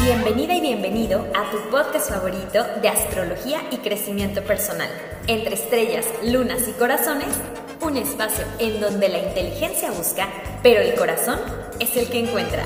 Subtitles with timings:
[0.00, 4.88] Bienvenida y bienvenido a tu podcast favorito de astrología y crecimiento personal.
[5.26, 7.28] Entre estrellas, lunas y corazones,
[7.82, 10.30] un espacio en donde la inteligencia busca,
[10.62, 11.38] pero el corazón
[11.78, 12.64] es el que encuentra.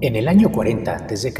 [0.00, 1.34] En el año 40 a.C.,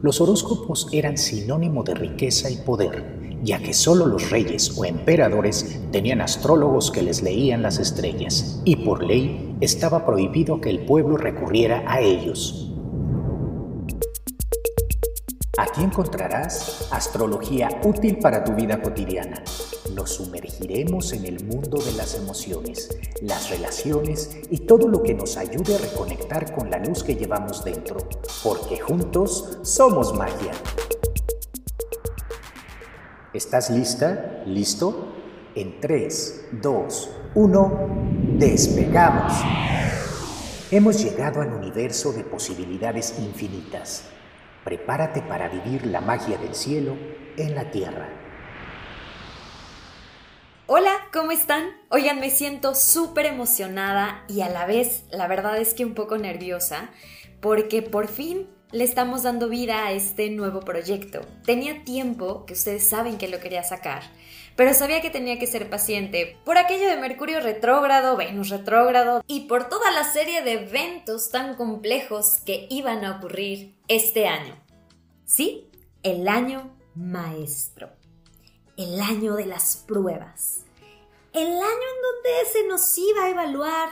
[0.00, 5.80] los horóscopos eran sinónimo de riqueza y poder ya que solo los reyes o emperadores
[5.92, 11.16] tenían astrólogos que les leían las estrellas, y por ley estaba prohibido que el pueblo
[11.16, 12.72] recurriera a ellos.
[15.58, 19.42] Aquí encontrarás astrología útil para tu vida cotidiana.
[19.94, 22.90] Nos sumergiremos en el mundo de las emociones,
[23.22, 27.64] las relaciones y todo lo que nos ayude a reconectar con la luz que llevamos
[27.64, 27.96] dentro,
[28.42, 30.52] porque juntos somos magia.
[33.32, 34.42] ¿Estás lista?
[34.46, 35.12] ¿Listo?
[35.56, 37.88] En 3, 2, 1,
[38.38, 39.32] despegamos.
[40.70, 44.04] Hemos llegado al universo de posibilidades infinitas.
[44.64, 46.96] Prepárate para vivir la magia del cielo
[47.36, 48.08] en la tierra.
[50.66, 51.64] Hola, ¿cómo están?
[51.90, 56.16] Oigan, me siento súper emocionada y a la vez, la verdad es que un poco
[56.16, 56.90] nerviosa,
[57.40, 61.20] porque por fin le estamos dando vida a este nuevo proyecto.
[61.44, 64.02] Tenía tiempo, que ustedes saben que lo quería sacar,
[64.56, 69.40] pero sabía que tenía que ser paciente por aquello de Mercurio retrógrado, Venus retrógrado y
[69.46, 74.56] por toda la serie de eventos tan complejos que iban a ocurrir este año.
[75.24, 75.70] Sí,
[76.02, 77.90] el año maestro,
[78.76, 80.64] el año de las pruebas,
[81.32, 83.88] el año en donde se nos iba a evaluar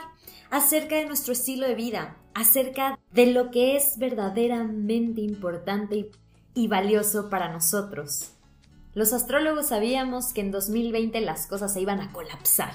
[0.49, 6.11] acerca de nuestro estilo de vida, acerca de lo que es verdaderamente importante
[6.53, 8.33] y valioso para nosotros.
[8.93, 12.73] Los astrólogos sabíamos que en 2020 las cosas se iban a colapsar,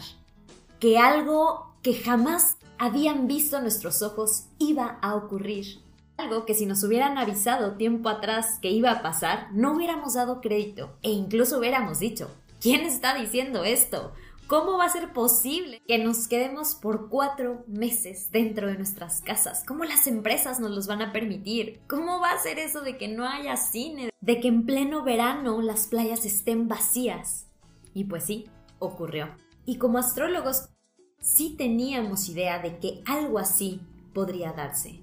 [0.81, 5.83] que algo que jamás habían visto nuestros ojos iba a ocurrir.
[6.17, 10.41] Algo que si nos hubieran avisado tiempo atrás que iba a pasar, no hubiéramos dado
[10.41, 12.31] crédito e incluso hubiéramos dicho,
[12.61, 14.13] ¿quién está diciendo esto?
[14.51, 19.63] ¿Cómo va a ser posible que nos quedemos por cuatro meses dentro de nuestras casas?
[19.65, 21.83] ¿Cómo las empresas nos los van a permitir?
[21.87, 24.11] ¿Cómo va a ser eso de que no haya cine?
[24.21, 27.47] De que en pleno verano las playas estén vacías.
[27.95, 28.49] Y pues sí,
[28.81, 29.29] ocurrió.
[29.67, 30.71] Y como astrólogos,
[31.21, 33.81] sí teníamos idea de que algo así
[34.13, 34.99] podría darse.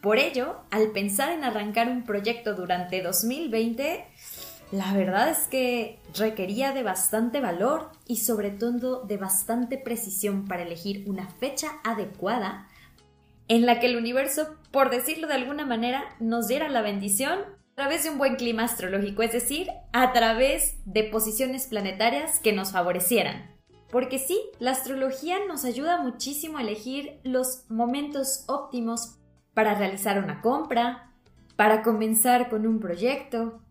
[0.00, 4.06] Por ello, al pensar en arrancar un proyecto durante 2020,
[4.72, 10.62] la verdad es que requería de bastante valor y sobre todo de bastante precisión para
[10.62, 12.68] elegir una fecha adecuada
[13.48, 17.38] en la que el universo, por decirlo de alguna manera, nos diera la bendición
[17.72, 22.54] a través de un buen clima astrológico, es decir, a través de posiciones planetarias que
[22.54, 23.54] nos favorecieran.
[23.90, 29.18] Porque sí, la astrología nos ayuda muchísimo a elegir los momentos óptimos
[29.52, 31.12] para realizar una compra,
[31.56, 33.61] para comenzar con un proyecto,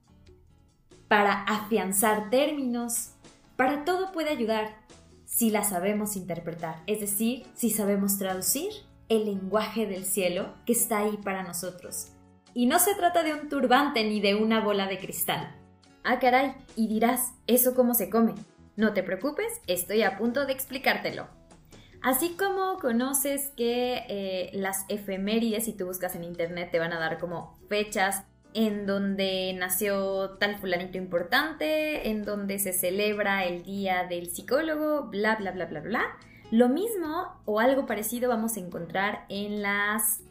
[1.12, 3.16] para afianzar términos,
[3.58, 4.78] para todo puede ayudar
[5.26, 8.70] si la sabemos interpretar, es decir, si sabemos traducir
[9.10, 12.14] el lenguaje del cielo que está ahí para nosotros.
[12.54, 15.54] Y no se trata de un turbante ni de una bola de cristal.
[16.06, 18.34] Ah, caray, y dirás, ¿eso cómo se come?
[18.78, 21.28] No te preocupes, estoy a punto de explicártelo.
[22.02, 27.00] Así como conoces que eh, las efemérides, si tú buscas en internet, te van a
[27.00, 34.06] dar como fechas en donde nació tal fulanito importante, en donde se celebra el día
[34.08, 36.02] del psicólogo, bla, bla, bla, bla, bla.
[36.52, 40.22] Lo mismo o algo parecido vamos a encontrar en las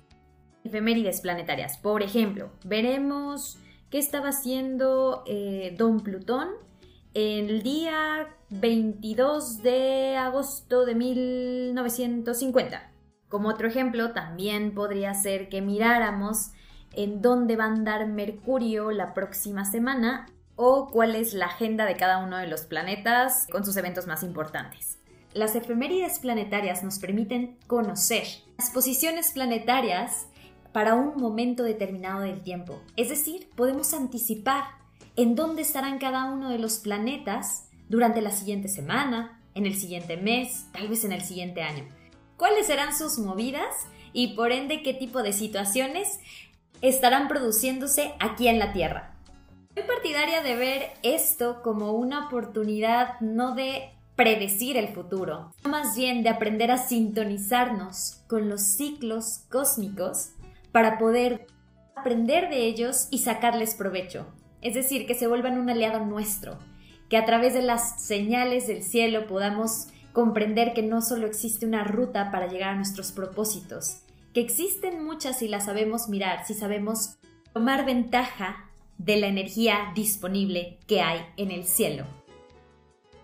[0.64, 1.78] efemérides planetarias.
[1.78, 3.58] Por ejemplo, veremos
[3.88, 6.48] qué estaba haciendo eh, Don Plutón
[7.14, 12.92] el día 22 de agosto de 1950.
[13.28, 16.50] Como otro ejemplo, también podría ser que miráramos
[16.94, 21.96] en dónde va a andar Mercurio la próxima semana o cuál es la agenda de
[21.96, 24.98] cada uno de los planetas con sus eventos más importantes.
[25.32, 28.26] Las efemérides planetarias nos permiten conocer
[28.58, 30.26] las posiciones planetarias
[30.72, 32.80] para un momento determinado del tiempo.
[32.96, 34.64] Es decir, podemos anticipar
[35.16, 40.16] en dónde estarán cada uno de los planetas durante la siguiente semana, en el siguiente
[40.16, 41.88] mes, tal vez en el siguiente año.
[42.36, 46.20] ¿Cuáles serán sus movidas y por ende qué tipo de situaciones
[46.82, 49.14] estarán produciéndose aquí en la Tierra.
[49.74, 56.22] Soy partidaria de ver esto como una oportunidad no de predecir el futuro, más bien
[56.22, 60.32] de aprender a sintonizarnos con los ciclos cósmicos
[60.72, 61.46] para poder
[61.94, 64.26] aprender de ellos y sacarles provecho.
[64.60, 66.58] Es decir, que se vuelvan un aliado nuestro,
[67.08, 71.84] que a través de las señales del cielo podamos comprender que no solo existe una
[71.84, 77.18] ruta para llegar a nuestros propósitos, que existen muchas si las sabemos mirar, si sabemos
[77.52, 82.06] tomar ventaja de la energía disponible que hay en el cielo.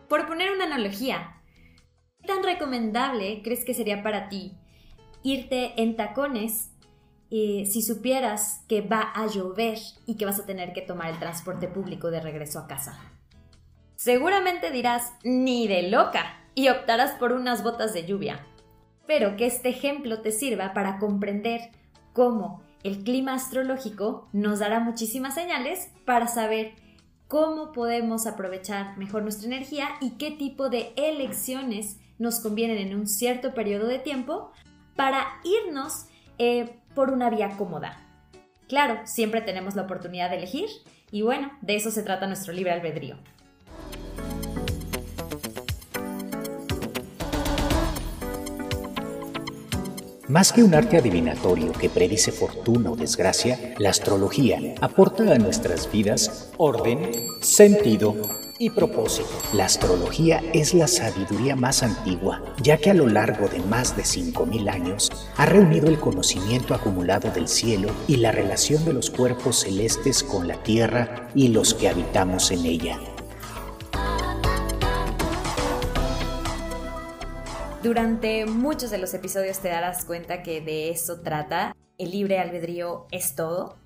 [0.09, 1.43] Por poner una analogía,
[2.21, 4.57] ¿qué tan recomendable crees que sería para ti
[5.23, 6.71] irte en tacones
[7.31, 11.19] eh, si supieras que va a llover y que vas a tener que tomar el
[11.19, 12.99] transporte público de regreso a casa?
[13.97, 18.47] Seguramente dirás, ni de loca, y optarás por unas botas de lluvia.
[19.09, 21.71] Espero que este ejemplo te sirva para comprender
[22.13, 26.73] cómo el clima astrológico nos dará muchísimas señales para saber
[27.29, 33.07] cómo podemos aprovechar mejor nuestra energía y qué tipo de elecciones nos convienen en un
[33.07, 34.51] cierto periodo de tiempo
[34.97, 36.07] para irnos
[36.39, 38.05] eh, por una vía cómoda.
[38.67, 40.69] Claro, siempre tenemos la oportunidad de elegir
[41.13, 43.19] y bueno, de eso se trata nuestro libre albedrío.
[50.29, 55.91] Más que un arte adivinatorio que predice fortuna o desgracia, la astrología aporta a nuestras
[55.93, 57.13] vidas orden,
[57.43, 58.17] sentido
[58.59, 59.29] y propósito.
[59.53, 64.03] La astrología es la sabiduría más antigua, ya que a lo largo de más de
[64.03, 69.61] 5.000 años ha reunido el conocimiento acumulado del cielo y la relación de los cuerpos
[69.61, 72.99] celestes con la tierra y los que habitamos en ella.
[77.87, 81.73] Durante muchos de los episodios te darás cuenta que de eso trata.
[81.99, 83.79] El libre albedrío es todo.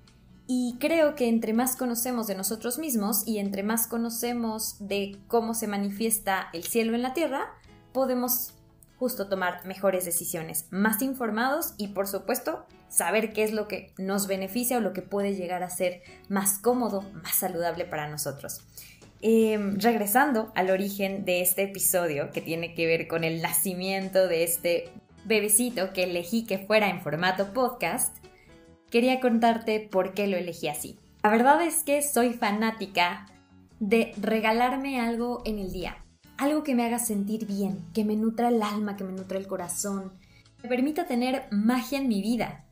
[0.47, 5.53] Y creo que entre más conocemos de nosotros mismos y entre más conocemos de cómo
[5.53, 7.53] se manifiesta el cielo en la tierra,
[7.93, 8.55] podemos
[8.97, 14.25] justo tomar mejores decisiones, más informados y por supuesto saber qué es lo que nos
[14.25, 18.61] beneficia o lo que puede llegar a ser más cómodo, más saludable para nosotros.
[19.23, 24.43] Em, regresando al origen de este episodio, que tiene que ver con el nacimiento de
[24.43, 24.89] este
[25.25, 28.17] bebecito que elegí que fuera en formato podcast,
[28.89, 30.97] quería contarte por qué lo elegí así.
[31.21, 33.27] La verdad es que soy fanática
[33.79, 36.03] de regalarme algo en el día,
[36.39, 39.45] algo que me haga sentir bien, que me nutra el alma, que me nutra el
[39.45, 40.13] corazón,
[40.63, 42.65] me permita tener magia en mi vida.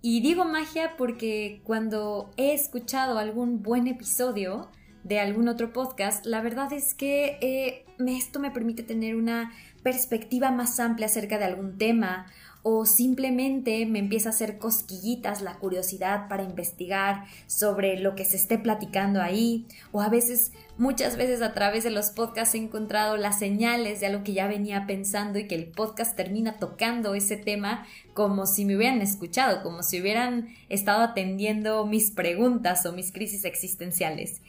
[0.00, 4.70] Y digo magia porque cuando he escuchado algún buen episodio,
[5.04, 9.52] de algún otro podcast, la verdad es que eh, esto me permite tener una
[9.82, 12.26] perspectiva más amplia acerca de algún tema
[12.64, 18.36] o simplemente me empieza a hacer cosquillitas la curiosidad para investigar sobre lo que se
[18.36, 23.16] esté platicando ahí o a veces muchas veces a través de los podcasts he encontrado
[23.16, 27.36] las señales de algo que ya venía pensando y que el podcast termina tocando ese
[27.36, 27.84] tema
[28.14, 33.44] como si me hubieran escuchado, como si hubieran estado atendiendo mis preguntas o mis crisis
[33.44, 34.40] existenciales.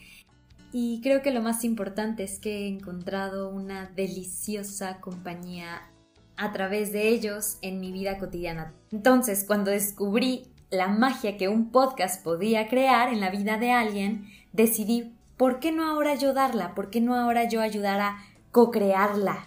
[0.76, 5.88] Y creo que lo más importante es que he encontrado una deliciosa compañía
[6.36, 8.74] a través de ellos en mi vida cotidiana.
[8.90, 14.26] Entonces, cuando descubrí la magia que un podcast podía crear en la vida de alguien,
[14.52, 16.74] decidí, ¿por qué no ahora yo darla?
[16.74, 18.16] ¿Por qué no ahora yo ayudar a
[18.50, 19.46] co-crearla?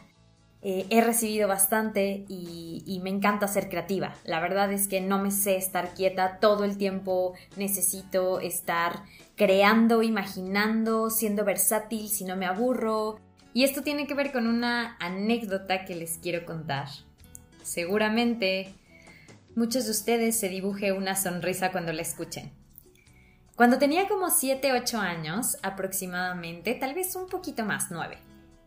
[0.62, 4.16] Eh, he recibido bastante y, y, me encanta ser creativa.
[4.24, 9.04] La verdad es que no me sé estar quieta todo el tiempo, necesito estar
[9.38, 13.20] creando, imaginando, siendo versátil si no me aburro.
[13.54, 16.90] Y esto tiene que ver con una anécdota que les quiero contar.
[17.64, 18.74] Seguramente
[19.56, 22.52] muchos de ustedes se dibuje una sonrisa cuando la escuchen.
[23.56, 28.18] Cuando tenía como 7, 8 años aproximadamente, tal vez un poquito más, 9.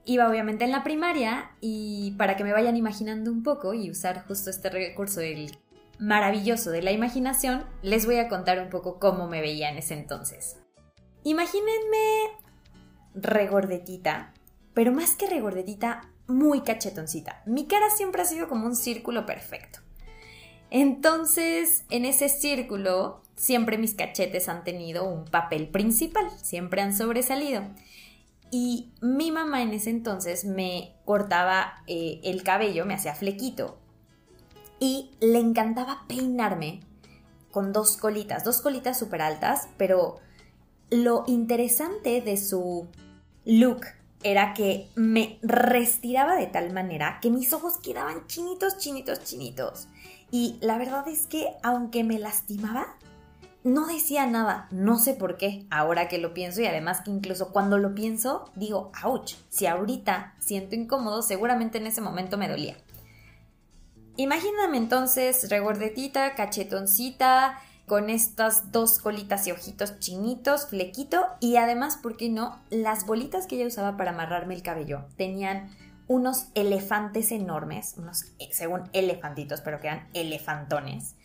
[0.04, 4.25] Iba obviamente en la primaria y para que me vayan imaginando un poco y usar
[4.26, 5.56] justo este recurso del
[6.00, 9.95] maravilloso de la imaginación, les voy a contar un poco cómo me veía en ese
[9.95, 10.60] entonces.
[11.25, 12.31] Imagínense
[13.15, 14.33] regordetita,
[14.75, 17.43] pero más que regordetita, muy cachetoncita.
[17.45, 19.81] Mi cara siempre ha sido como un círculo perfecto.
[20.71, 27.62] Entonces, en ese círculo, siempre mis cachetes han tenido un papel principal, siempre han sobresalido.
[28.53, 33.79] Y mi mamá en ese entonces me cortaba eh, el cabello, me hacía flequito.
[34.79, 36.81] Y le encantaba peinarme
[37.50, 40.21] con dos colitas, dos colitas súper altas, pero
[40.90, 42.88] lo interesante de su
[43.44, 43.87] look
[44.23, 49.88] era que me restiraba de tal manera que mis ojos quedaban chinitos, chinitos, chinitos.
[50.30, 52.97] Y la verdad es que aunque me lastimaba,
[53.62, 57.50] no decía nada, no sé por qué, ahora que lo pienso y además que incluso
[57.50, 62.76] cuando lo pienso digo, ouch, si ahorita siento incómodo, seguramente en ese momento me dolía.
[64.16, 67.59] Imagíname entonces regordetita, cachetoncita,
[67.90, 72.62] con estas dos colitas y ojitos chinitos, flequito y además, ¿por qué no?
[72.70, 75.70] Las bolitas que ella usaba para amarrarme el cabello tenían
[76.06, 81.16] unos elefantes enormes, unos, eh, según elefantitos, pero que eran elefantones,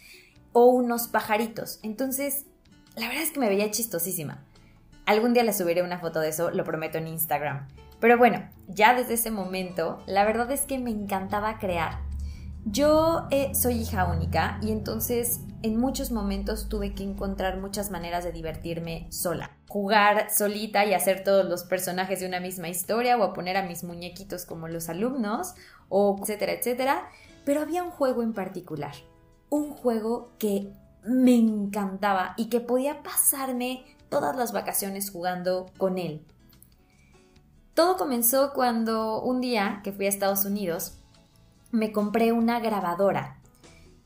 [0.53, 1.79] o unos pajaritos.
[1.83, 2.47] Entonces,
[2.95, 4.43] la verdad es que me veía chistosísima.
[5.05, 7.67] Algún día le subiré una foto de eso, lo prometo en Instagram.
[7.99, 11.99] Pero bueno, ya desde ese momento, la verdad es que me encantaba crear.
[12.67, 18.23] Yo eh, soy hija única y entonces en muchos momentos tuve que encontrar muchas maneras
[18.23, 19.55] de divertirme sola.
[19.69, 23.67] Jugar solita y hacer todos los personajes de una misma historia o a poner a
[23.67, 25.53] mis muñequitos como los alumnos
[25.89, 27.07] o etcétera, etcétera.
[27.45, 28.95] Pero había un juego en particular.
[29.51, 36.25] Un juego que me encantaba y que podía pasarme todas las vacaciones jugando con él.
[37.75, 40.97] Todo comenzó cuando un día que fui a Estados Unidos
[41.75, 43.37] me compré una grabadora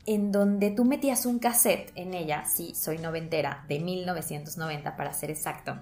[0.06, 5.30] en donde tú metías un cassette en ella, sí, soy noventera, de 1990 para ser
[5.30, 5.78] exacto,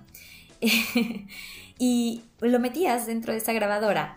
[1.80, 4.16] y lo metías dentro de esa grabadora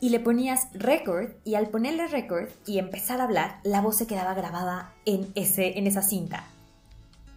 [0.00, 4.06] y le ponías record y al ponerle record y empezar a hablar, la voz se
[4.06, 6.44] quedaba grabada en, ese, en esa cinta.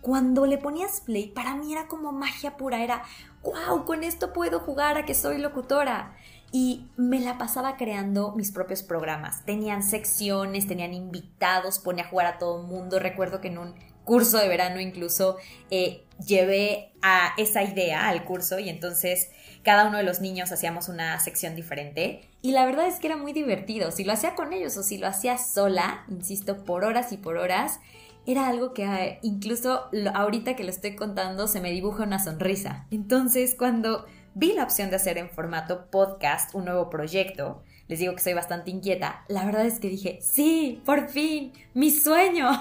[0.01, 3.03] Cuando le ponías play, para mí era como magia pura, era,
[3.43, 6.15] wow, con esto puedo jugar a que soy locutora
[6.51, 9.45] y me la pasaba creando mis propios programas.
[9.45, 12.99] Tenían secciones, tenían invitados, ponía a jugar a todo el mundo.
[12.99, 13.75] Recuerdo que en un
[14.07, 15.37] curso de verano incluso
[15.69, 19.29] eh, llevé a esa idea al curso y entonces
[19.63, 23.17] cada uno de los niños hacíamos una sección diferente y la verdad es que era
[23.17, 23.91] muy divertido.
[23.91, 27.35] Si lo hacía con ellos o si lo hacía sola, insisto, por horas y por
[27.35, 27.81] horas,
[28.25, 32.87] era algo que eh, incluso ahorita que lo estoy contando se me dibuja una sonrisa.
[32.91, 34.05] Entonces cuando
[34.37, 38.33] vi la opción de hacer en formato podcast un nuevo proyecto, les digo que soy
[38.33, 42.51] bastante inquieta, la verdad es que dije, sí, por fin, mi sueño.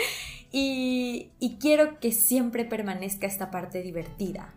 [0.50, 4.54] y, quiero que siempre permanezca esta parte divertida.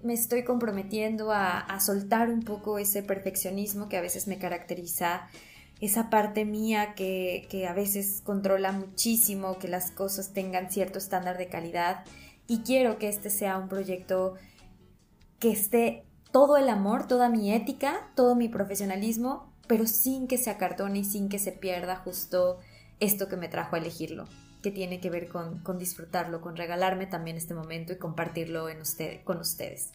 [0.00, 5.26] Me estoy comprometiendo a, soltar un poco ese perfeccionismo que a veces me caracteriza,
[5.80, 11.38] esa parte mía que, que a veces controla muchísimo que las cosas tengan cierto estándar
[11.38, 12.04] de calidad
[12.46, 14.34] y quiero que este sea un proyecto
[15.38, 20.50] que esté todo el amor, toda mi ética, todo mi profesionalismo, pero sin que se
[20.50, 22.58] acartone y sin que se pierda justo
[23.00, 24.26] esto que me trajo a elegirlo,
[24.62, 29.22] que tiene que ver con, disfrutarlo, con regalarme también este momento y compartirlo en usted,
[29.24, 29.92] con ustedes.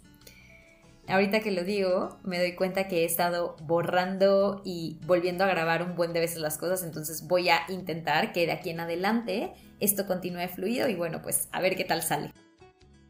[1.07, 5.83] Ahorita que lo digo, me doy cuenta que he estado borrando y volviendo a grabar
[5.83, 9.51] un buen de veces las cosas, entonces voy a intentar que de aquí en adelante
[9.81, 12.31] esto continúe fluido y bueno, pues a ver qué tal sale.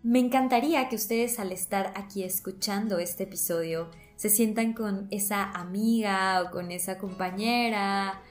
[0.04, 6.42] Me encantaría que ustedes al estar aquí escuchando este episodio se sientan con esa amiga
[6.42, 8.22] o con esa compañera,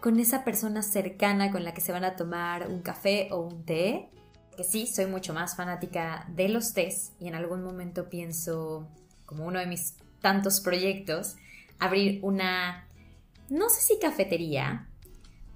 [0.00, 3.66] con esa persona cercana con la que se van a tomar un café o un
[3.66, 4.08] té.
[4.56, 8.88] Que sí, soy mucho más fanática de los tés y en algún momento pienso,
[9.26, 11.36] como uno de mis tantos proyectos,
[11.78, 12.88] abrir una,
[13.50, 14.89] no sé si cafetería,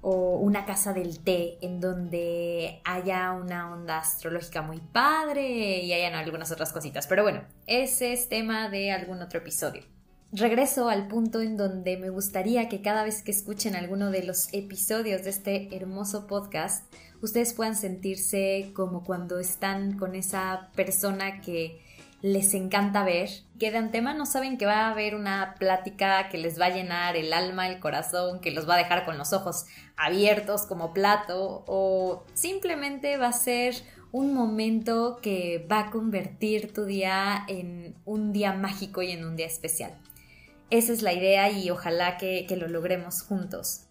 [0.07, 6.15] o una casa del té en donde haya una onda astrológica muy padre y hayan
[6.15, 7.07] algunas otras cositas.
[7.07, 9.83] Pero bueno, ese es tema de algún otro episodio.
[10.31, 14.53] Regreso al punto en donde me gustaría que cada vez que escuchen alguno de los
[14.53, 16.93] episodios de este hermoso podcast,
[17.23, 21.84] ustedes puedan sentirse como cuando están con esa persona que
[22.25, 23.29] les encanta ver,
[23.59, 27.19] que de antemano saben que va a haber una plática que les va a llenar
[27.19, 31.65] el alma, el corazón, que los va a dejar con los ojos abiertos como plato
[31.67, 33.75] o simplemente va a ser
[34.11, 39.37] un momento que va a convertir tu día en un día mágico y en un
[39.37, 39.93] día especial.
[40.71, 43.89] Esa es la idea y ojalá que, que lo logremos juntos.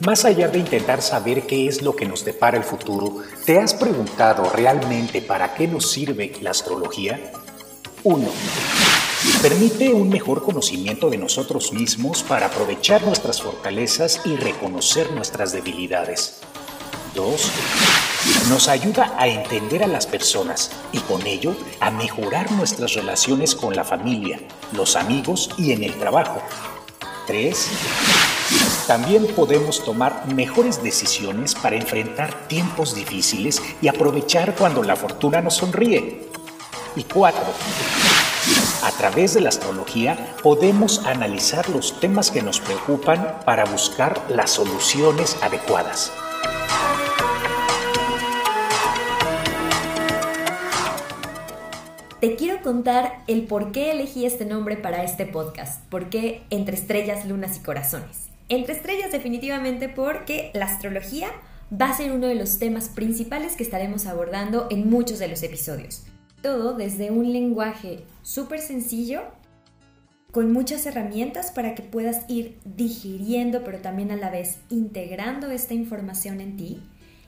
[0.00, 3.74] Más allá de intentar saber qué es lo que nos depara el futuro, ¿te has
[3.74, 7.32] preguntado realmente para qué nos sirve la astrología?
[8.04, 8.28] 1.
[9.42, 16.38] Permite un mejor conocimiento de nosotros mismos para aprovechar nuestras fortalezas y reconocer nuestras debilidades.
[17.16, 17.50] 2.
[18.50, 23.74] Nos ayuda a entender a las personas y con ello a mejorar nuestras relaciones con
[23.74, 24.38] la familia,
[24.72, 26.40] los amigos y en el trabajo.
[27.26, 28.37] 3
[28.88, 35.56] también podemos tomar mejores decisiones para enfrentar tiempos difíciles y aprovechar cuando la fortuna nos
[35.56, 36.22] sonríe.
[36.96, 37.44] Y cuatro,
[38.82, 44.52] a través de la astrología podemos analizar los temas que nos preocupan para buscar las
[44.52, 46.10] soluciones adecuadas.
[52.22, 56.74] Te quiero contar el por qué elegí este nombre para este podcast, por qué entre
[56.74, 58.27] estrellas, lunas y corazones.
[58.48, 61.28] Entre estrellas definitivamente porque la astrología
[61.70, 65.42] va a ser uno de los temas principales que estaremos abordando en muchos de los
[65.42, 66.04] episodios.
[66.40, 69.22] Todo desde un lenguaje súper sencillo,
[70.30, 75.74] con muchas herramientas para que puedas ir digiriendo, pero también a la vez integrando esta
[75.74, 76.82] información en ti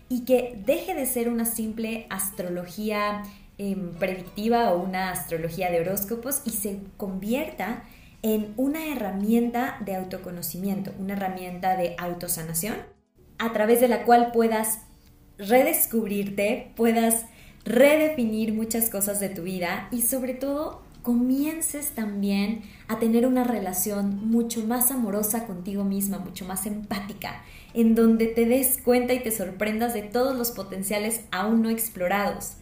[0.09, 3.23] y que deje de ser una simple astrología
[3.59, 8.00] em, predictiva o una astrología de horóscopos y se convierta en
[8.57, 12.77] una herramienta de autoconocimiento, una herramienta de autosanación,
[13.39, 14.81] a través de la cual puedas
[15.39, 17.27] redescubrirte, puedas
[17.65, 24.29] redefinir muchas cosas de tu vida y sobre todo comiences también a tener una relación
[24.29, 29.31] mucho más amorosa contigo misma, mucho más empática, en donde te des cuenta y te
[29.31, 32.57] sorprendas de todos los potenciales aún no explorados.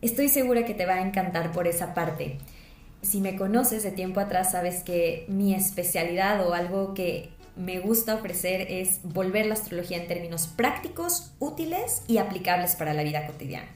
[0.00, 2.38] Estoy segura que te va a encantar por esa parte.
[3.02, 8.14] Si me conoces de tiempo atrás, sabes que mi especialidad o algo que me gusta
[8.14, 13.68] ofrecer es volver la astrología en términos prácticos, útiles y aplicables para la vida cotidiana.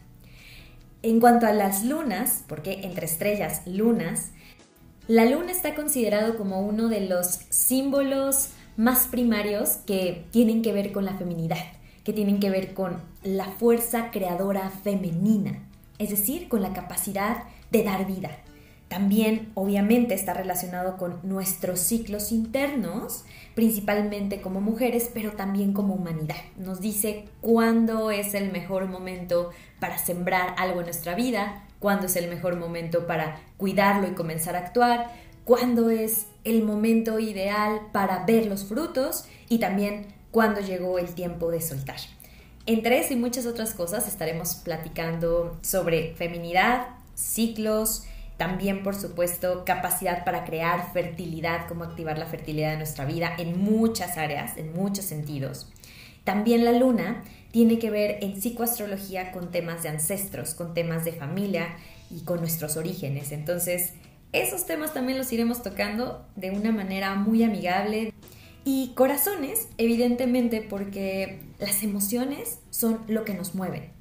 [1.03, 4.31] En cuanto a las lunas, porque entre estrellas, lunas,
[5.07, 10.93] la luna está considerado como uno de los símbolos más primarios que tienen que ver
[10.93, 11.63] con la feminidad,
[12.05, 15.63] que tienen que ver con la fuerza creadora femenina,
[15.99, 18.31] es decir, con la capacidad de dar vida.
[18.95, 23.25] También obviamente está relacionado con nuestros ciclos internos,
[23.57, 26.37] principalmente como mujeres, pero también como humanidad.
[26.57, 32.15] Nos dice cuándo es el mejor momento para sembrar algo en nuestra vida, cuándo es
[32.15, 35.11] el mejor momento para cuidarlo y comenzar a actuar,
[35.45, 41.51] cuándo es el momento ideal para ver los frutos y también cuándo llegó el tiempo
[41.51, 41.99] de soltar.
[42.67, 46.87] Entre eso y muchas otras cosas estaremos platicando sobre feminidad,
[47.17, 48.05] ciclos,
[48.37, 53.63] también, por supuesto, capacidad para crear fertilidad, cómo activar la fertilidad de nuestra vida en
[53.63, 55.71] muchas áreas, en muchos sentidos.
[56.25, 57.23] También la luna
[57.53, 61.77] tiene que ver en psicoastrología con temas de ancestros, con temas de familia
[62.11, 63.31] y con nuestros orígenes.
[63.31, 63.93] Entonces,
[64.33, 68.13] esos temas también los iremos tocando de una manera muy amigable.
[68.65, 73.94] Y corazones, evidentemente, porque las emociones son lo que nos mueven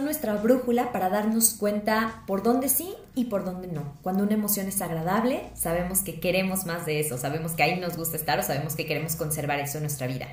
[0.00, 3.96] nuestra brújula para darnos cuenta por dónde sí y por dónde no.
[4.02, 7.96] Cuando una emoción es agradable, sabemos que queremos más de eso, sabemos que ahí nos
[7.96, 10.26] gusta estar o sabemos que queremos conservar eso en nuestra vida.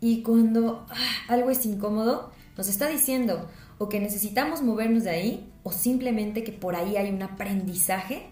[0.00, 0.94] Y cuando ah,
[1.28, 6.52] algo es incómodo, nos está diciendo o que necesitamos movernos de ahí o simplemente que
[6.52, 8.26] por ahí hay un aprendizaje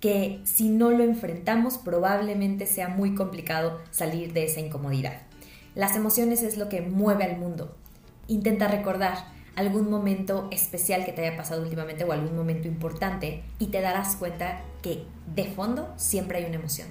[0.00, 5.22] que si no lo enfrentamos probablemente sea muy complicado salir de esa incomodidad.
[5.74, 7.76] Las emociones es lo que mueve al mundo.
[8.26, 9.18] Intenta recordar,
[9.60, 14.16] algún momento especial que te haya pasado últimamente o algún momento importante y te darás
[14.16, 16.88] cuenta que de fondo siempre hay una emoción.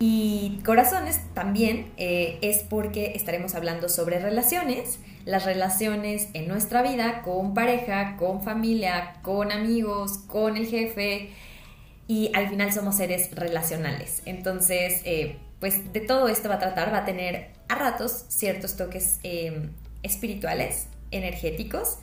[0.00, 7.22] Y corazones también eh, es porque estaremos hablando sobre relaciones, las relaciones en nuestra vida
[7.22, 11.30] con pareja, con familia, con amigos, con el jefe
[12.06, 14.22] y al final somos seres relacionales.
[14.24, 18.76] Entonces, eh, pues de todo esto va a tratar, va a tener a ratos ciertos
[18.76, 19.68] toques eh,
[20.04, 21.98] espirituales, energéticos,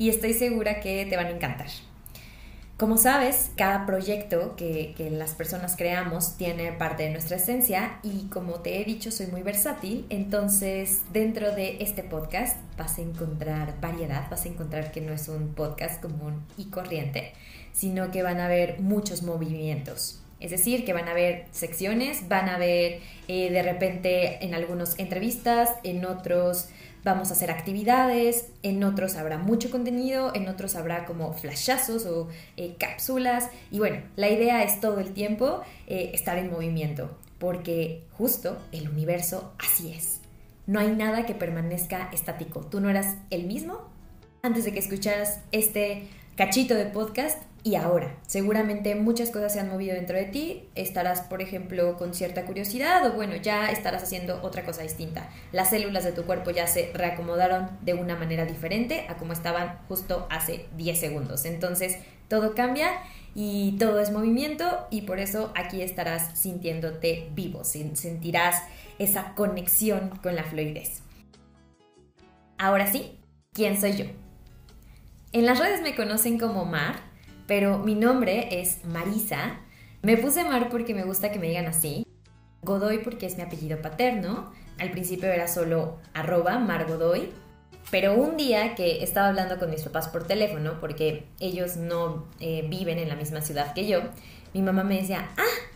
[0.00, 1.66] y estoy segura que te van a encantar.
[2.78, 8.60] Como sabes, cada proyecto que, las personas creamos tiene parte de nuestra esencia y como
[8.60, 14.30] te he dicho, soy muy versátil, entonces dentro de este podcast vas a encontrar variedad,
[14.30, 17.34] vas a encontrar que no es un podcast común y corriente,
[17.74, 20.22] sino que van a haber muchos movimientos.
[20.40, 24.98] Es decir, que van a haber secciones, van a haber eh, de repente en algunos
[24.98, 26.70] entrevistas, en otros
[27.04, 32.28] vamos a hacer actividades, en otros habrá mucho contenido, en otros habrá como flashazos o
[32.56, 38.04] eh, cápsulas y bueno, la idea es todo el tiempo eh, estar en movimiento porque
[38.12, 40.20] justo el universo así es.
[40.66, 42.60] No hay nada que permanezca estático.
[42.60, 43.88] Tú no eras el mismo
[44.42, 48.16] antes de que escucharas este cachito de podcast y ahora.
[48.26, 53.06] Seguramente muchas cosas se han movido dentro de ti, estarás, por ejemplo, con cierta curiosidad
[53.06, 55.28] o bueno, ya estarás haciendo otra cosa distinta.
[55.52, 59.78] Las células de tu cuerpo ya se reacomodaron de una manera diferente a como estaban
[59.88, 61.44] justo hace 10 segundos.
[61.44, 62.90] Entonces, todo cambia
[63.34, 68.62] y todo es movimiento y por eso aquí estarás sintiéndote vivo, sentirás
[68.98, 71.02] esa conexión con la fluidez.
[72.58, 73.18] Ahora sí,
[73.52, 74.04] ¿quién soy yo?
[75.32, 77.09] En las redes me conocen como Mar
[77.50, 79.58] pero mi nombre es Marisa.
[80.02, 82.06] Me puse Mar porque me gusta que me digan así.
[82.62, 84.52] Godoy porque es mi apellido paterno.
[84.78, 87.30] Al principio era solo arroba Mar Godoy.
[87.90, 92.64] Pero un día que estaba hablando con mis papás por teléfono, porque ellos no eh,
[92.70, 93.98] viven en la misma ciudad que yo,
[94.54, 95.66] mi mamá me decía, ah,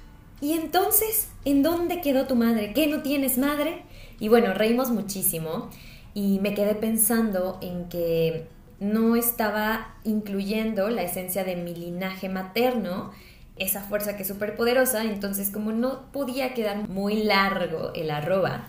[0.40, 2.72] ¿y entonces en dónde quedó tu madre?
[2.72, 3.82] ¿Qué no tienes madre?
[4.20, 5.70] Y bueno, reímos muchísimo.
[6.16, 8.46] y me quedé pensando en que
[8.80, 13.12] no estaba incluyendo la esencia de mi linaje materno,
[13.56, 18.68] esa fuerza que es súper poderosa, entonces como no podía quedar muy largo el arroba,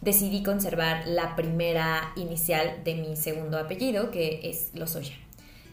[0.00, 5.14] decidí conservar la primera inicial de mi segundo apellido, que es Lozoya.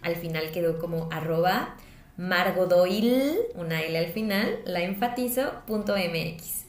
[0.01, 1.75] Al final quedó como arroba
[2.17, 6.65] margodoil, una L al final, la enfatizo, punto MX.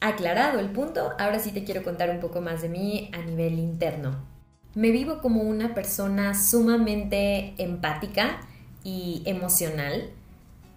[0.00, 3.58] Aclarado el punto, ahora sí te quiero contar un poco más de mí a nivel
[3.58, 4.29] interno.
[4.74, 8.40] Me vivo como una persona sumamente empática
[8.84, 10.10] y emocional.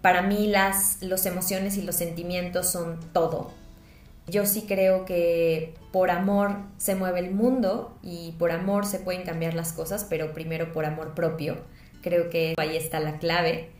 [0.02, 3.52] Para mí las los emociones y los sentimientos son todo.
[4.26, 9.22] Yo sí creo que por amor se mueve el mundo y por amor se pueden
[9.22, 11.58] cambiar las cosas, pero primero por amor propio.
[12.02, 13.70] Creo que ahí está la clave.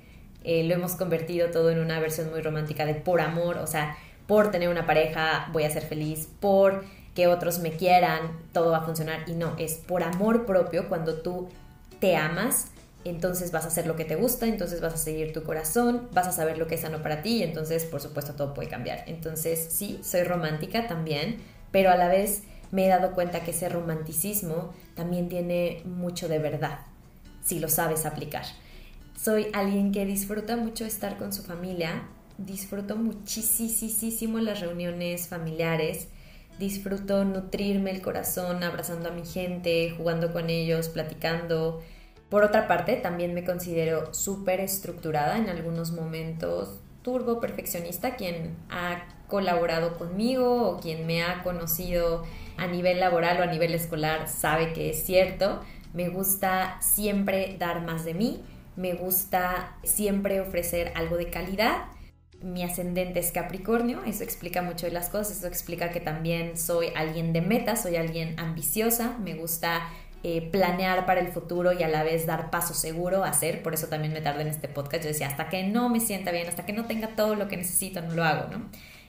[0.45, 3.97] Eh, lo hemos convertido todo en una versión muy romántica de por amor, o sea,
[4.27, 8.79] por tener una pareja voy a ser feliz, por que otros me quieran, todo va
[8.79, 9.29] a funcionar.
[9.29, 11.49] Y no, es por amor propio, cuando tú
[12.01, 12.67] te amas,
[13.05, 16.27] entonces vas a hacer lo que te gusta, entonces vas a seguir tu corazón, vas
[16.27, 19.05] a saber lo que es sano para ti, y entonces por supuesto todo puede cambiar.
[19.07, 21.39] Entonces sí, soy romántica también,
[21.71, 26.39] pero a la vez me he dado cuenta que ese romanticismo también tiene mucho de
[26.39, 26.81] verdad,
[27.45, 28.45] si lo sabes aplicar.
[29.21, 32.03] Soy alguien que disfruta mucho estar con su familia,
[32.39, 36.09] disfruto muchísimo las reuniones familiares,
[36.59, 41.83] disfruto nutrirme el corazón abrazando a mi gente, jugando con ellos, platicando.
[42.29, 49.07] Por otra parte, también me considero súper estructurada en algunos momentos, turbo perfeccionista, quien ha
[49.29, 52.25] colaborado conmigo o quien me ha conocido
[52.57, 55.61] a nivel laboral o a nivel escolar sabe que es cierto.
[55.93, 58.43] Me gusta siempre dar más de mí,
[58.77, 61.85] me gusta siempre ofrecer algo de calidad
[62.45, 66.89] mi ascendente es Capricornio, eso explica mucho de las cosas, eso explica que también soy
[66.95, 69.89] alguien de metas, soy alguien ambiciosa, me gusta
[70.23, 73.73] eh, planear para el futuro y a la vez dar paso seguro a hacer, por
[73.73, 76.47] eso también me tardé en este podcast, yo decía, hasta que no me sienta bien,
[76.47, 78.67] hasta que no tenga todo lo que necesito, no lo hago, ¿no?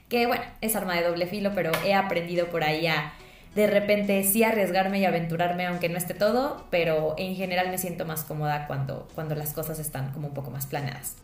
[0.07, 3.13] Que bueno, es arma de doble filo, pero he aprendido por ahí a
[3.53, 8.05] de repente sí arriesgarme y aventurarme aunque no esté todo, pero en general me siento
[8.05, 11.17] más cómoda cuando, cuando las cosas están como un poco más planeadas.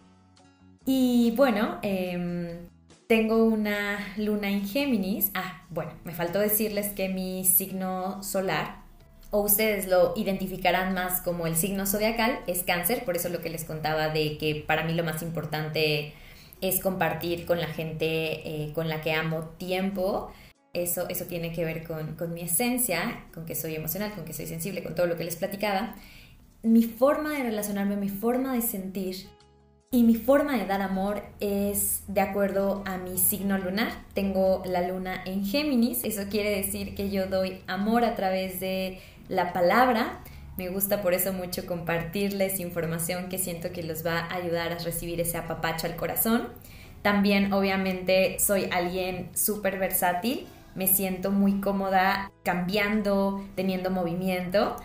[0.85, 2.67] Y bueno, em,
[3.07, 5.31] tengo una luna en Géminis.
[5.33, 8.81] Ah, bueno, me faltó decirles que mi signo solar,
[9.29, 13.49] o ustedes lo identificarán más como el signo zodiacal, es cáncer, por eso lo que
[13.49, 16.13] les contaba de que para mí lo más importante
[16.61, 20.31] es compartir con la gente eh, con la que amo tiempo.
[20.73, 24.33] Eso, eso tiene que ver con, con mi esencia, con que soy emocional, con que
[24.33, 25.95] soy sensible, con todo lo que les platicaba.
[26.63, 29.27] Mi forma de relacionarme, mi forma de sentir
[29.93, 33.91] y mi forma de dar amor es de acuerdo a mi signo lunar.
[34.13, 36.05] Tengo la luna en Géminis.
[36.05, 40.21] Eso quiere decir que yo doy amor a través de la palabra.
[40.55, 44.77] Me gusta por eso mucho compartirles información que siento que los va a ayudar a
[44.77, 46.47] recibir ese apapacho al corazón.
[47.01, 50.47] También obviamente soy alguien súper versátil.
[50.73, 54.77] Me siento muy cómoda cambiando, teniendo movimiento.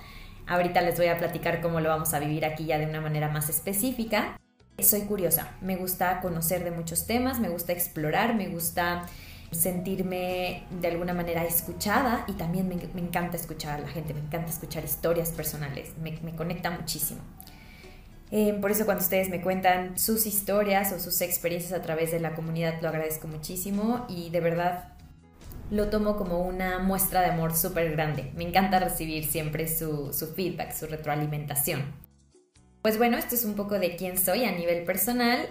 [0.49, 3.29] Ahorita les voy a platicar cómo lo vamos a vivir aquí ya de una manera
[3.29, 4.37] más específica
[4.85, 9.07] soy curiosa, me gusta conocer de muchos temas, me gusta explorar, me gusta
[9.51, 14.51] sentirme de alguna manera escuchada y también me, encanta escuchar a la gente, me encanta
[14.51, 17.21] escuchar historias personales, me, conecta muchísimo.
[18.31, 22.19] Eh, por eso cuando ustedes me cuentan sus historias o sus experiencias a través de
[22.19, 24.89] la comunidad lo agradezco muchísimo y de verdad
[25.71, 28.33] lo tomo como una muestra de amor súper grande.
[28.37, 32.06] Me encanta recibir siempre su feedback, su retroalimentación.
[32.87, 35.45] Pues bueno, esto es un poco de quién soy a nivel personal.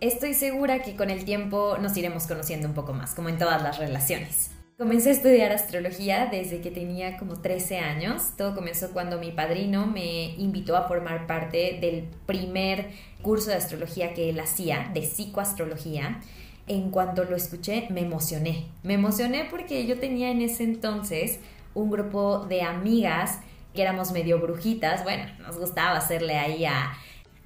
[0.00, 3.62] Estoy segura que con el tiempo nos iremos conociendo un poco más, como en todas
[3.62, 4.50] las relaciones.
[4.76, 8.32] Comencé a estudiar astrología desde que tenía como 13 años.
[8.36, 12.90] Todo comenzó cuando mi padrino me invitó a formar parte del primer
[13.22, 16.20] curso de astrología que él hacía, de psicoastrología.
[16.66, 18.66] En cuanto lo escuché, me emocioné.
[18.82, 21.38] Me emocioné porque yo tenía en ese entonces
[21.72, 23.38] un grupo de amigas
[23.74, 26.92] que éramos medio brujitas, bueno, nos gustaba hacerle ahí a,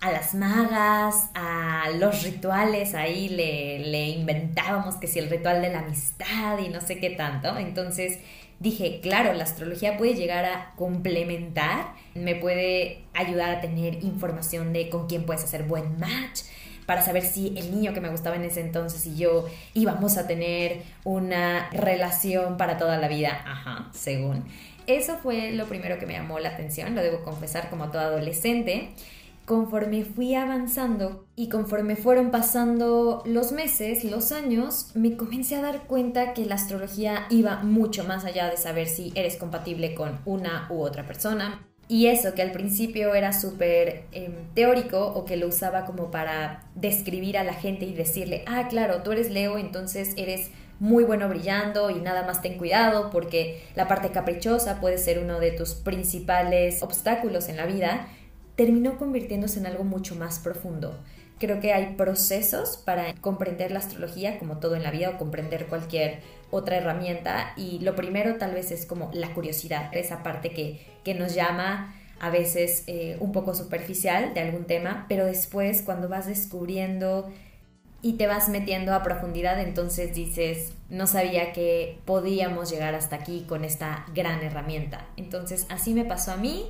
[0.00, 5.78] las magas, a los rituales, ahí le, le inventábamos que si el ritual de la
[5.78, 7.56] amistad y no sé qué tanto.
[7.56, 8.18] Entonces
[8.60, 14.90] dije, claro, la astrología puede llegar a complementar, me puede ayudar a tener información de
[14.90, 16.42] con quién puedes hacer buen match,
[16.86, 20.26] para saber si el niño que me gustaba en ese entonces y yo íbamos a
[20.26, 24.44] tener una relación para toda la vida, ajá, según.
[24.86, 28.90] Eso fue lo primero que me llamó la atención, lo debo confesar como todo adolescente.
[29.44, 35.82] conforme fui avanzando y conforme fueron pasando los meses, los años, me comencé a dar
[35.82, 40.66] cuenta que la astrología iba mucho más allá de saber si eres compatible con una
[40.70, 41.60] u otra persona.
[41.86, 46.62] Y eso que al principio era súper em, teórico o que lo usaba como para
[46.74, 51.28] describir a la gente y decirle, ah, claro, tú eres Leo, entonces eres muy bueno
[51.28, 55.74] brillando y nada más ten cuidado porque la parte caprichosa puede ser uno de tus
[55.74, 58.08] principales obstáculos en la vida
[58.56, 60.98] terminó convirtiéndose en algo mucho más profundo.
[61.38, 65.66] Creo que hay procesos para comprender la astrología, como todo en la vida, o comprender
[65.66, 67.52] cualquier otra herramienta.
[67.56, 71.94] Y lo primero tal vez es como la curiosidad, esa parte que, que nos llama
[72.20, 77.30] a veces eh, un poco superficial de algún tema, pero después cuando vas descubriendo
[78.04, 83.46] y te vas metiendo a profundidad, entonces dices, no sabía que podíamos llegar hasta aquí
[83.48, 85.06] con esta gran herramienta.
[85.16, 86.66] Entonces así me pasó a mí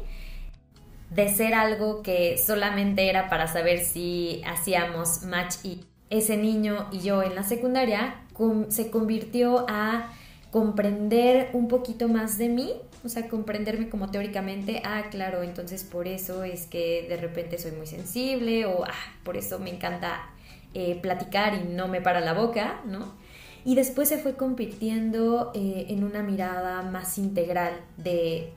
[1.11, 7.01] de ser algo que solamente era para saber si hacíamos match y ese niño y
[7.01, 8.15] yo en la secundaria
[8.69, 10.13] se convirtió a
[10.53, 16.07] comprender un poquito más de mí, o sea, comprenderme como teóricamente, ah, claro, entonces por
[16.07, 18.95] eso es que de repente soy muy sensible o ah,
[19.25, 20.31] por eso me encanta
[20.75, 23.15] eh, platicar y no me para la boca, ¿no?
[23.65, 28.53] Y después se fue convirtiendo eh, en una mirada más integral de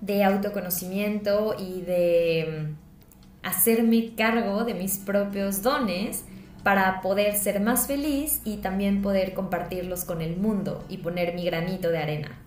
[0.00, 6.24] de autoconocimiento y de mm, hacerme cargo de mis propios dones
[6.62, 11.44] para poder ser más feliz y también poder compartirlos con el mundo y poner mi
[11.44, 12.38] granito de arena.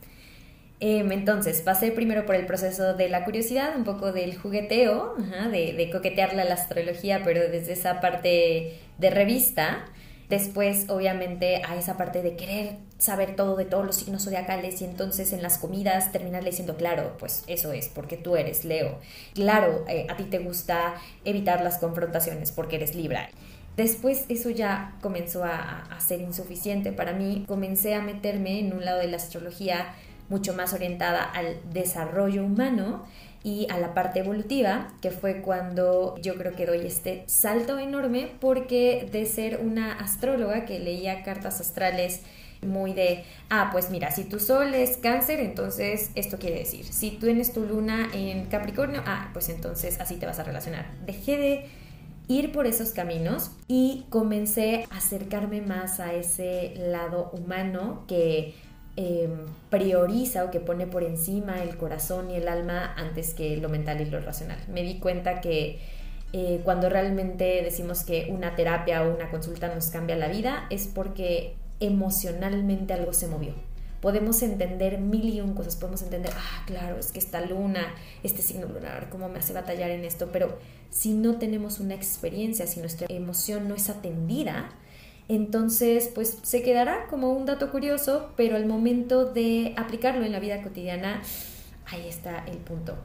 [0.83, 5.15] Em, entonces, pasé primero por el proceso de la curiosidad, un poco del jugueteo,
[5.51, 9.85] de, de coquetearle a la astrología, pero desde esa parte de revista.
[10.27, 14.85] Después, obviamente, a esa parte de querer saber todo de todos los signos zodiacales y
[14.85, 18.97] entonces en las comidas terminarle diciendo, claro, pues eso es, porque tú eres Leo.
[19.35, 23.29] Claro, eh, a ti te gusta evitar las confrontaciones porque eres Libra.
[23.77, 27.43] Después eso ya comenzó a, a ser insuficiente para mí.
[27.47, 29.93] Comencé a meterme en un lado de la astrología
[30.31, 33.05] mucho más orientada al desarrollo humano
[33.43, 38.31] y a la parte evolutiva, que fue cuando yo creo que doy este salto enorme
[38.39, 42.21] porque de ser una astróloga que leía cartas astrales
[42.61, 47.11] muy de, ah, pues mira, si tu sol es cáncer, entonces esto quiere decir, si
[47.11, 50.91] tú tienes tu luna en Capricornio, ah, pues entonces así te vas a relacionar.
[51.05, 51.65] Dejé de
[52.27, 58.53] ir por esos caminos y comencé a acercarme más a ese lado humano que
[58.97, 63.69] Em, prioriza o que pone por encima el corazón y el alma antes que lo
[63.69, 64.57] mental y lo racional.
[64.67, 65.79] Me di cuenta que
[66.33, 70.87] eh, cuando realmente decimos que una terapia o una consulta nos cambia la vida es
[70.87, 73.53] porque emocionalmente algo se movió.
[74.01, 78.41] Podemos entender mil y un cosas, podemos entender, ah, claro, es que esta luna, este
[78.41, 80.57] signo lunar, cómo me hace batallar en esto, pero
[80.89, 84.69] si no tenemos una experiencia, si nuestra emoción no es atendida,
[85.27, 90.39] entonces, pues se quedará como un dato curioso, pero al momento de aplicarlo en la
[90.39, 91.21] vida cotidiana,
[91.85, 92.97] ahí está el punto.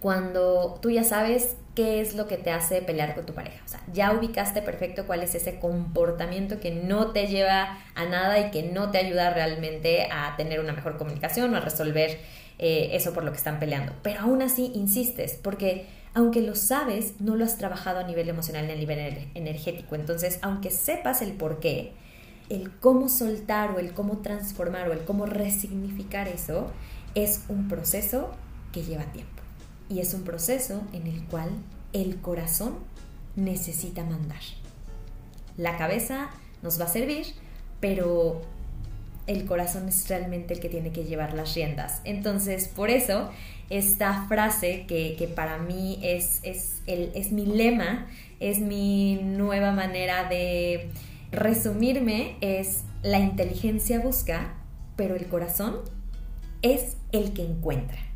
[0.00, 3.68] Cuando tú ya sabes qué es lo que te hace pelear con tu pareja, o
[3.68, 8.50] sea, ya ubicaste perfecto cuál es ese comportamiento que no te lleva a nada y
[8.50, 12.18] que no te ayuda realmente a tener una mejor comunicación o a resolver
[12.58, 13.92] eh, eso por lo que están peleando.
[14.02, 18.66] Pero aún así insistes, porque aunque lo sabes, no lo has trabajado a nivel emocional
[18.66, 19.94] ni a nivel energético.
[19.94, 21.92] Entonces, aunque sepas el por qué,
[22.50, 26.70] el cómo soltar o el cómo transformar o el cómo resignificar eso
[27.14, 28.30] es un proceso
[28.72, 29.42] que lleva tiempo.
[29.88, 31.50] Y es un proceso en el cual
[31.92, 32.78] el corazón
[33.36, 34.40] necesita mandar.
[35.56, 36.30] La cabeza
[36.62, 37.26] nos va a servir,
[37.80, 38.42] pero
[39.26, 42.00] el corazón es realmente el que tiene que llevar las riendas.
[42.04, 43.30] Entonces, por eso,
[43.72, 48.06] esta frase que, para mí es, es, el, es mi lema,
[48.38, 50.90] es mi nueva manera de
[51.30, 54.54] resumirme, es la inteligencia busca,
[54.96, 55.76] pero el corazón
[56.60, 58.11] es el que encuentra.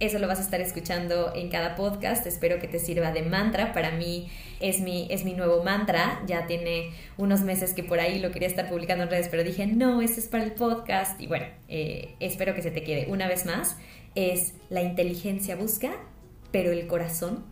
[0.00, 2.24] Eso lo vas a estar escuchando en cada podcast.
[2.24, 3.72] Espero que te sirva de mantra.
[3.72, 4.30] Para mí
[4.60, 6.22] es mi, es mi nuevo mantra.
[6.24, 9.66] Ya tiene unos meses que por ahí lo quería estar publicando en redes, pero dije,
[9.66, 11.20] no, ese es para el podcast.
[11.20, 13.76] Y bueno, eh, espero que se te quede una vez más.
[14.14, 15.90] Es la inteligencia busca,
[16.52, 17.44] pero el corazón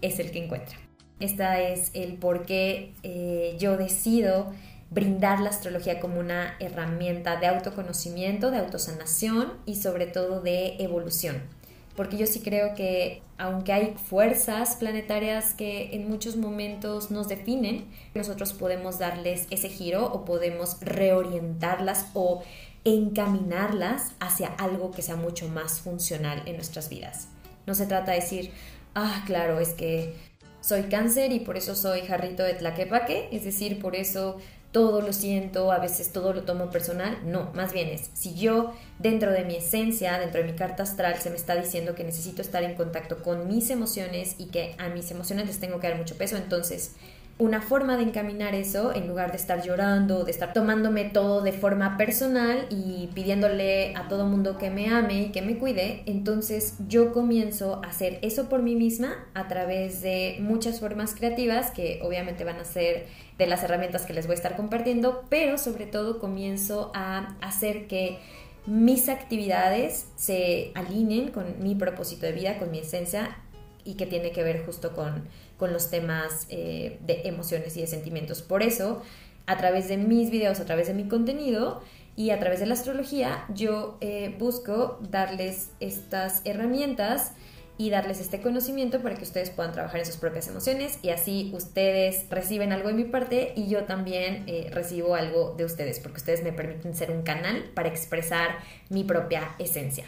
[0.00, 0.78] es el que encuentra.
[1.18, 4.50] Esta es el por qué eh, yo decido
[4.88, 11.59] brindar la astrología como una herramienta de autoconocimiento, de autosanación y sobre todo de evolución
[11.96, 17.86] porque yo sí creo que aunque hay fuerzas planetarias que en muchos momentos nos definen,
[18.14, 22.42] nosotros podemos darles ese giro o podemos reorientarlas o
[22.84, 27.28] encaminarlas hacia algo que sea mucho más funcional en nuestras vidas.
[27.66, 28.50] No se trata de decir,
[28.94, 30.14] ah, claro, es que
[30.60, 34.38] soy cáncer y por eso soy jarrito de tlaquepaque, es decir, por eso
[34.72, 37.18] todo lo siento, a veces todo lo tomo personal.
[37.24, 41.16] No, más bien es, si yo dentro de mi esencia, dentro de mi carta astral,
[41.18, 44.88] se me está diciendo que necesito estar en contacto con mis emociones y que a
[44.88, 46.94] mis emociones les tengo que dar mucho peso, entonces
[47.40, 51.52] una forma de encaminar eso, en lugar de estar llorando, de estar tomándome todo de
[51.52, 56.76] forma personal y pidiéndole a todo mundo que me ame y que me cuide, entonces
[56.86, 62.00] yo comienzo a hacer eso por mí misma a través de muchas formas creativas que
[62.04, 63.06] obviamente van a ser
[63.38, 67.86] de las herramientas que les voy a estar compartiendo, pero sobre todo comienzo a hacer
[67.86, 68.18] que
[68.66, 73.38] mis actividades se alineen con mi propósito de vida, con mi esencia
[73.82, 75.24] y que tiene que ver justo con,
[75.66, 78.42] los temas eh, de emociones y de sentimientos.
[78.42, 79.02] Por eso,
[79.46, 81.82] a través de mis videos, a través de mi contenido
[82.16, 87.32] y a través de la astrología, yo eh, busco darles estas herramientas
[87.80, 91.50] y darles este conocimiento para que ustedes puedan trabajar en sus propias emociones y así
[91.54, 96.18] ustedes reciben algo de mi parte y yo también eh, recibo algo de ustedes porque
[96.18, 98.58] ustedes me permiten ser un canal para expresar
[98.90, 100.04] mi propia esencia.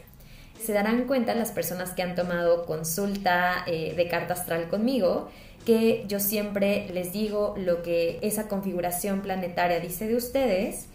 [0.65, 5.29] Se darán cuenta las personas que han tomado consulta eh, de carta astral conmigo
[5.65, 10.89] que yo siempre les digo lo que esa configuración planetaria dice de ustedes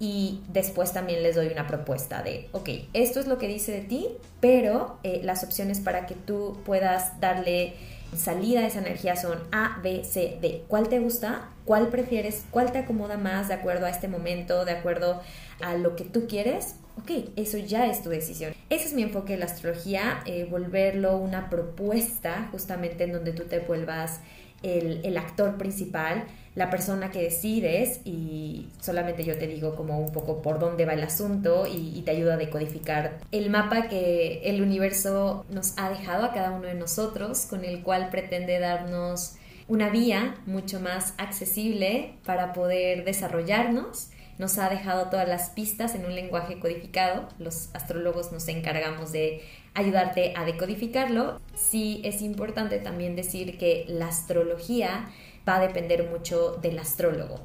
[0.00, 3.80] y después también les doy una propuesta de, ok, esto es lo que dice de
[3.80, 4.08] ti,
[4.40, 7.74] pero eh, las opciones para que tú puedas darle
[8.16, 10.64] salida a esa energía son A, B, C, D.
[10.68, 11.48] ¿Cuál te gusta?
[11.64, 12.44] ¿Cuál prefieres?
[12.50, 15.20] ¿Cuál te acomoda más de acuerdo a este momento, de acuerdo
[15.60, 16.76] a lo que tú quieres?
[16.98, 18.54] Ok, eso ya es tu decisión.
[18.70, 23.44] Ese es mi enfoque de la astrología, eh, volverlo una propuesta justamente en donde tú
[23.44, 24.20] te vuelvas
[24.62, 30.42] el, actor principal la persona que decides y solamente yo te digo como un poco
[30.42, 35.44] por dónde va el asunto y, te ayuda a decodificar el mapa que el universo
[35.50, 39.36] nos ha dejado a cada uno de nosotros, con el cual pretende darnos
[39.68, 44.10] una vía mucho más accesible para poder desarrollarnos.
[44.38, 47.28] Nos ha dejado todas las pistas en un lenguaje codificado.
[47.38, 49.42] Los astrólogos nos encargamos de
[49.78, 51.40] ayudarte a decodificarlo.
[51.54, 55.08] Sí es importante también decir que la astrología
[55.48, 57.40] va a depender mucho del astrólogo,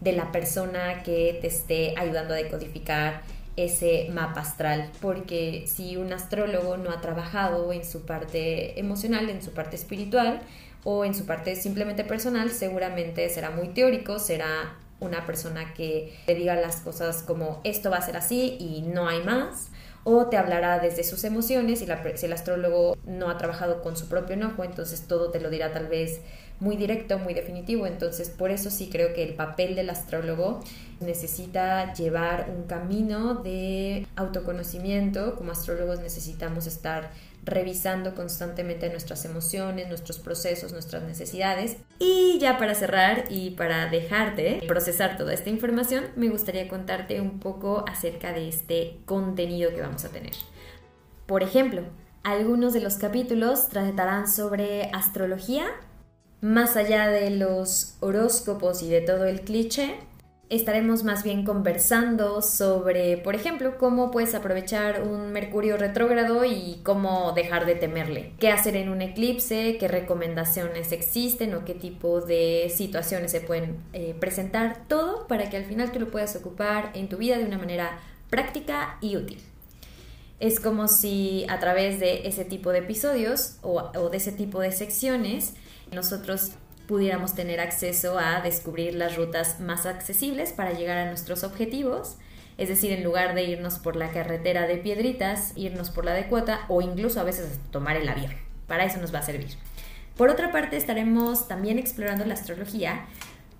[0.00, 3.22] de la persona que te esté ayudando a decodificar
[3.56, 9.42] ese mapa astral, porque si un astrólogo no ha trabajado en su parte emocional, en
[9.42, 10.40] su parte espiritual
[10.84, 16.34] o en su parte simplemente personal, seguramente será muy teórico, será una persona que te
[16.34, 19.70] diga las cosas como esto va a ser así y no hay más,
[20.10, 24.08] o te hablará desde sus emociones y si el astrólogo no ha trabajado con su
[24.08, 26.20] propio enojo, entonces todo te lo dirá tal vez
[26.60, 27.86] muy directo, muy definitivo.
[27.86, 30.60] Entonces, por eso sí creo que el papel del astrólogo
[31.00, 35.36] necesita llevar un camino de autoconocimiento.
[35.36, 37.10] Como astrólogos necesitamos estar
[37.48, 41.76] revisando constantemente nuestras emociones, nuestros procesos, nuestras necesidades.
[41.98, 47.40] Y ya para cerrar y para dejarte procesar toda esta información, me gustaría contarte un
[47.40, 50.34] poco acerca de este contenido que vamos a tener.
[51.26, 51.82] Por ejemplo,
[52.22, 55.66] algunos de los capítulos tratarán sobre astrología
[56.40, 59.96] más allá de los horóscopos y de todo el cliché,
[60.50, 67.32] estaremos más bien conversando sobre, por ejemplo, cómo puedes aprovechar un Mercurio retrógrado y cómo
[67.32, 68.32] dejar de temerle.
[68.38, 69.76] ¿Qué hacer en un eclipse?
[69.78, 74.84] ¿Qué recomendaciones existen o qué tipo de situaciones se pueden eh, presentar?
[74.88, 77.98] Todo para que al final tú lo puedas ocupar en tu vida de una manera
[78.30, 79.40] práctica y útil.
[80.40, 84.60] Es como si a través de ese tipo de episodios o, o de ese tipo
[84.60, 85.54] de secciones
[85.92, 86.52] nosotros
[86.88, 92.16] pudiéramos tener acceso a descubrir las rutas más accesibles para llegar a nuestros objetivos.
[92.56, 96.26] Es decir, en lugar de irnos por la carretera de piedritas, irnos por la de
[96.26, 98.32] cuota o incluso a veces tomar el avión.
[98.66, 99.50] Para eso nos va a servir.
[100.16, 103.06] Por otra parte, estaremos también explorando la astrología,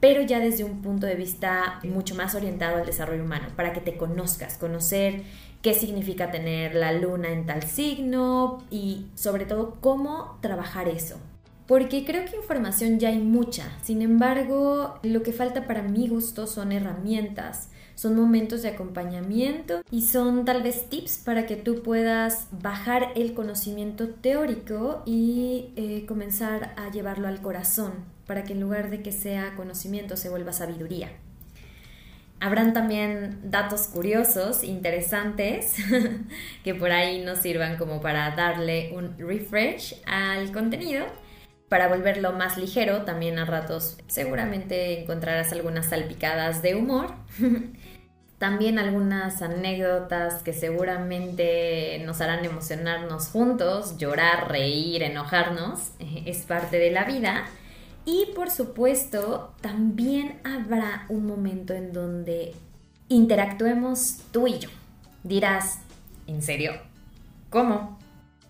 [0.01, 3.81] pero ya desde un punto de vista mucho más orientado al desarrollo humano, para que
[3.81, 5.23] te conozcas, conocer
[5.61, 11.21] qué significa tener la luna en tal signo y sobre todo cómo trabajar eso,
[11.69, 13.71] porque creo que información ya hay mucha.
[13.83, 20.03] Sin embargo, lo que falta para mi gusto son herramientas, son momentos de acompañamiento y
[20.03, 26.73] son tal vez tips para que tú puedas bajar el conocimiento teórico y eh, comenzar
[26.79, 27.93] a llevarlo al corazón,
[28.27, 31.11] para que en lugar de que sea conocimiento se vuelva sabiduría.
[32.41, 35.75] Habrán también datos curiosos, interesantes,
[36.65, 41.05] que por ahí nos sirvan como para darle un refresh al contenido
[41.69, 47.13] para volverlo más ligero, también a ratos seguramente encontrarás algunas salpicadas de humor.
[48.39, 55.91] también algunas anécdotas que seguramente nos harán emocionarnos juntos, llorar, reír, enojarnos,
[56.25, 57.47] es parte de la vida.
[58.05, 62.55] Y por supuesto, también habrá un momento en donde
[63.09, 64.71] interactuemos tú y yo.
[65.25, 65.81] Dirás,
[66.27, 66.73] ¿en serio?
[67.51, 67.99] ¿Cómo?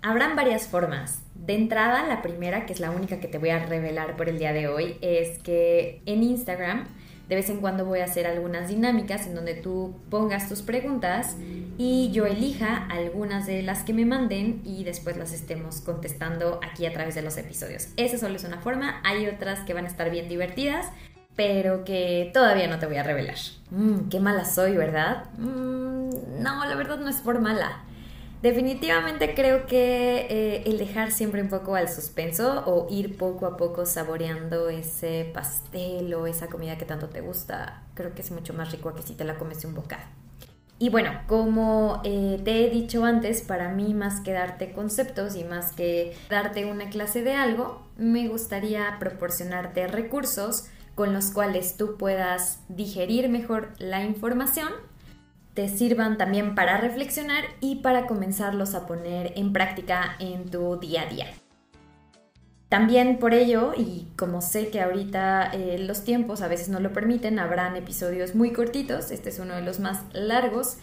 [0.02, 1.22] Habrán varias formas.
[1.34, 4.38] De entrada, la primera, que es la única que te voy a revelar por el
[4.38, 6.86] día de hoy, es que en Instagram
[7.28, 11.36] de vez en cuando voy a hacer algunas dinámicas en donde tú pongas tus preguntas
[11.76, 16.86] y yo elija algunas de las que me manden y después las estemos contestando aquí
[16.86, 17.88] a través de los episodios.
[17.96, 20.86] Esa solo es una forma, hay otras que van a estar bien divertidas,
[21.36, 23.36] pero que todavía no te voy a revelar.
[23.70, 25.26] Mm, qué mala soy, ¿verdad?
[25.36, 27.84] Mm, no, la verdad no es por mala.
[28.42, 33.56] Definitivamente creo que eh, el dejar siempre un poco al suspenso o ir poco a
[33.56, 38.54] poco saboreando ese pastel o esa comida que tanto te gusta, creo que es mucho
[38.54, 40.04] más rico que si te la comes un bocado.
[40.78, 45.42] Y bueno, como eh, te he dicho antes, para mí más que darte conceptos y
[45.42, 51.96] más que darte una clase de algo, me gustaría proporcionarte recursos con los cuales tú
[51.96, 54.68] puedas digerir mejor la información
[55.58, 61.02] te sirvan también para reflexionar y para comenzarlos a poner en práctica en tu día
[61.02, 61.26] a día.
[62.68, 66.92] También por ello, y como sé que ahorita eh, los tiempos a veces no lo
[66.92, 70.76] permiten, habrán episodios muy cortitos, este es uno de los más largos,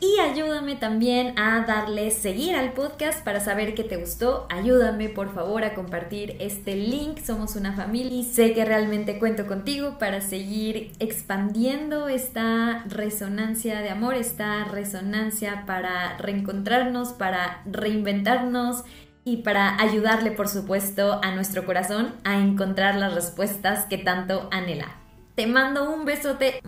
[0.00, 4.46] y ayúdame también a darle seguir al podcast para saber que te gustó.
[4.48, 7.18] Ayúdame por favor a compartir este link.
[7.18, 13.90] Somos una familia y sé que realmente cuento contigo para seguir expandiendo esta resonancia de
[13.90, 18.84] amor, esta resonancia para reencontrarnos, para reinventarnos
[19.24, 24.96] y para ayudarle por supuesto a nuestro corazón a encontrar las respuestas que tanto anhela.
[25.34, 26.60] Te mando un besote.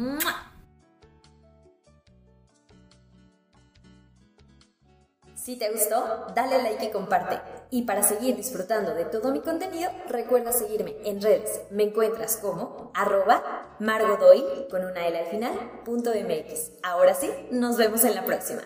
[5.42, 7.40] Si te gustó, dale like y comparte.
[7.70, 11.62] Y para seguir disfrutando de todo mi contenido, recuerda seguirme en redes.
[11.70, 16.72] Me encuentras como arroba margodoy con una L al final, punto MX.
[16.82, 18.60] Ahora sí, nos vemos en la próxima.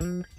[0.00, 0.33] Mm-hmm.